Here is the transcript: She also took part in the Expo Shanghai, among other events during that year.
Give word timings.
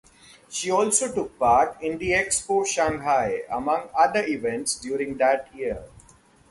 She 0.49 0.71
also 0.71 1.13
took 1.13 1.37
part 1.37 1.79
in 1.79 1.99
the 1.99 2.09
Expo 2.13 2.65
Shanghai, 2.65 3.43
among 3.51 3.89
other 3.95 4.25
events 4.25 4.75
during 4.79 5.17
that 5.17 5.53
year. 5.53 5.83